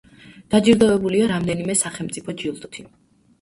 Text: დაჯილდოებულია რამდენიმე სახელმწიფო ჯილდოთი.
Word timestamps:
დაჯილდოებულია 0.53 1.27
რამდენიმე 1.33 1.75
სახელმწიფო 1.83 2.37
ჯილდოთი. 2.41 2.89